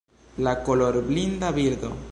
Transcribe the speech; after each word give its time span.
La 0.43 0.53
kolorblinda 0.69 1.51
birdo 1.59 1.95